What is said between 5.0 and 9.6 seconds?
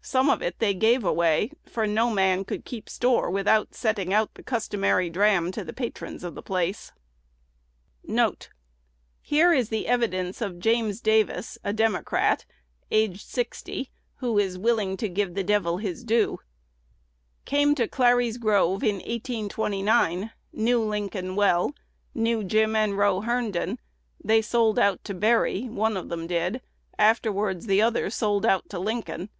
dram to the patrons of the place.1 1 Here